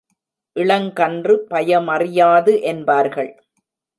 இளங்கன்று 0.55 1.35
பயமறியாது 1.49 2.53
என்பார்கள். 2.61 3.31